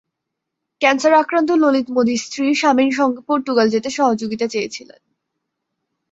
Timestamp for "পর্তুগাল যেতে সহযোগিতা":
3.27-4.45